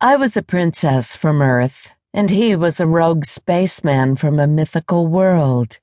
[0.00, 5.06] I was a princess from Earth, and he was a rogue spaceman from a mythical
[5.06, 5.78] world.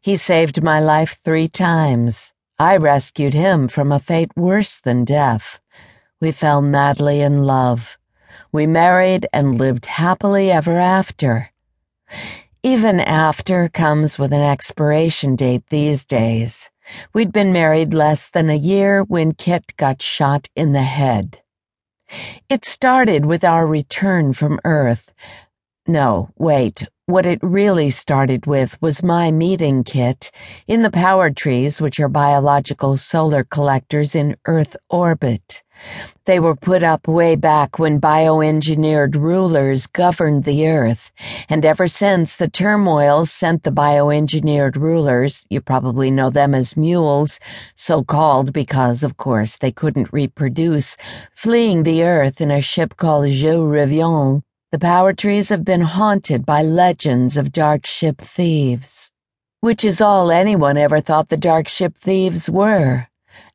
[0.00, 2.32] He saved my life three times.
[2.58, 5.60] I rescued him from a fate worse than death.
[6.20, 7.96] We fell madly in love.
[8.50, 11.52] We married and lived happily ever after.
[12.64, 16.68] Even after comes with an expiration date these days.
[17.14, 21.41] We'd been married less than a year when Kit got shot in the head.
[22.48, 25.12] It started with our return from Earth.
[25.92, 26.88] No, wait.
[27.04, 30.30] What it really started with was my meeting Kit
[30.66, 35.62] in the power trees, which are biological solar collectors in Earth orbit.
[36.24, 41.12] They were put up way back when bioengineered rulers governed the Earth,
[41.50, 47.38] and ever since the turmoil sent the bioengineered rulers, you probably know them as mules,
[47.74, 50.96] so called because, of course, they couldn't reproduce,
[51.34, 54.42] fleeing the Earth in a ship called Je Reviens.
[54.72, 59.10] The power trees have been haunted by legends of dark ship thieves.
[59.60, 63.06] Which is all anyone ever thought the dark ship thieves were.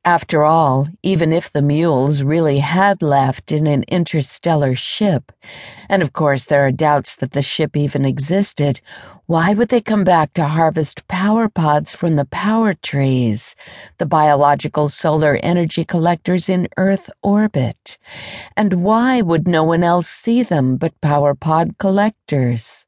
[0.05, 5.31] After all, even if the mules really had left in an interstellar ship,
[5.89, 8.79] and of course there are doubts that the ship even existed,
[9.25, 13.55] why would they come back to harvest power pods from the power trees,
[13.97, 17.97] the biological solar energy collectors in Earth orbit?
[18.55, 22.85] And why would no one else see them but power pod collectors?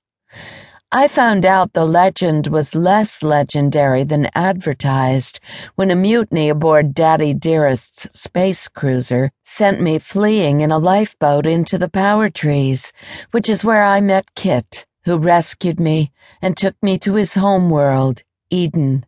[0.92, 5.40] I found out the legend was less legendary than advertised
[5.76, 11.78] when a mutiny aboard Daddy Dearest's space cruiser sent me fleeing in a lifeboat into
[11.78, 12.92] the power trees,
[13.30, 17.70] which is where I met Kit, who rescued me and took me to his home
[17.70, 19.06] world, Eden.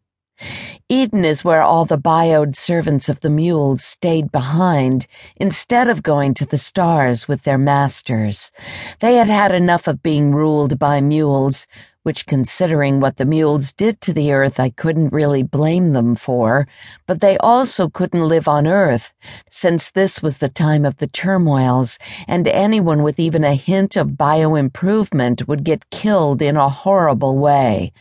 [0.89, 6.33] Eden is where all the bioed servants of the mules stayed behind instead of going
[6.33, 8.51] to the stars with their masters.
[8.99, 11.67] They had had enough of being ruled by mules,
[12.03, 16.67] which, considering what the mules did to the earth, I couldn't really blame them for,
[17.05, 19.13] but they also couldn't live on earth,
[19.49, 24.17] since this was the time of the turmoils, and anyone with even a hint of
[24.17, 27.93] bio-improvement would get killed in a horrible way.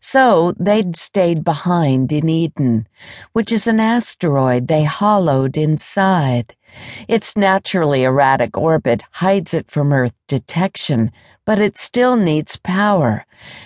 [0.00, 2.86] So they'd stayed behind in Eden,
[3.32, 6.54] which is an asteroid they hollowed inside.
[7.08, 11.10] Its naturally erratic orbit hides it from Earth detection,
[11.44, 13.24] but it still needs power,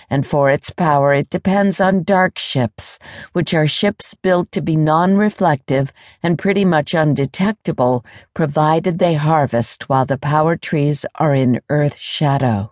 [0.09, 2.97] and for its power it depends on dark ships,
[3.33, 5.91] which are ships built to be non-reflective
[6.23, 12.71] and pretty much undetectable, provided they harvest while the power trees are in Earth shadow.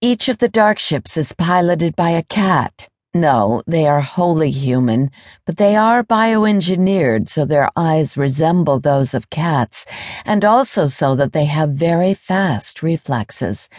[0.00, 2.88] Each of the dark ships is piloted by a cat.
[3.14, 5.10] No, they are wholly human,
[5.46, 9.86] but they are bioengineered so their eyes resemble those of cats,
[10.26, 13.70] and also so that they have very fast reflexes.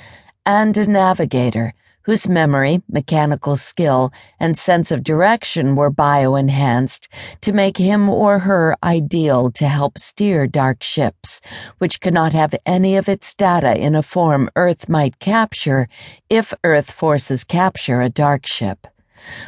[0.45, 1.75] And a navigator
[2.09, 7.07] whose memory, mechanical skill, and sense of direction were bio-enhanced
[7.41, 11.39] to make him or her ideal to help steer dark ships,
[11.77, 15.87] which cannot have any of its data in a form Earth might capture
[16.31, 18.87] if Earth forces capture a dark ship,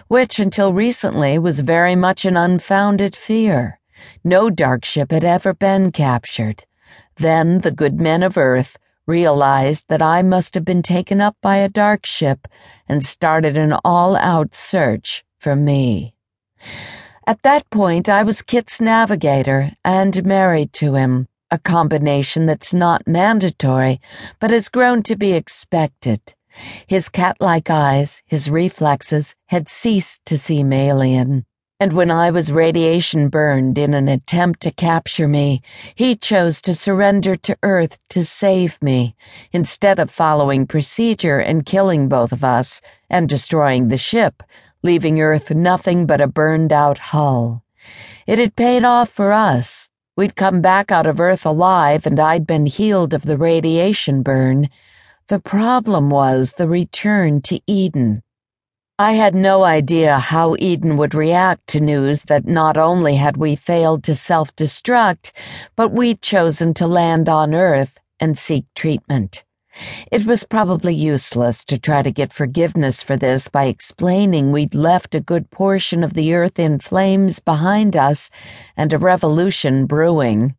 [0.07, 3.79] which until recently was very much an unfounded fear.
[4.23, 6.65] No dark ship had ever been captured.
[7.15, 11.57] Then the good men of Earth realized that I must have been taken up by
[11.57, 12.47] a dark ship
[12.87, 16.15] and started an all out search for me.
[17.27, 23.07] At that point, I was Kit's navigator and married to him, a combination that's not
[23.07, 23.99] mandatory,
[24.39, 26.21] but has grown to be expected.
[26.87, 31.45] His cat like eyes, his reflexes, had ceased to seem alien
[31.81, 35.63] and when I was radiation burned in an attempt to capture me,
[35.95, 39.15] he chose to surrender to Earth to save me,
[39.51, 44.43] instead of following procedure and killing both of us and destroying the ship,
[44.83, 47.63] leaving Earth nothing but a burned out hull.
[48.27, 49.89] It had paid off for us.
[50.15, 54.69] We'd come back out of Earth alive and I'd been healed of the radiation burn.
[55.31, 58.21] The problem was the return to Eden.
[58.99, 63.55] I had no idea how Eden would react to news that not only had we
[63.55, 65.31] failed to self destruct,
[65.77, 69.45] but we'd chosen to land on Earth and seek treatment.
[70.11, 75.15] It was probably useless to try to get forgiveness for this by explaining we'd left
[75.15, 78.29] a good portion of the Earth in flames behind us
[78.75, 80.57] and a revolution brewing.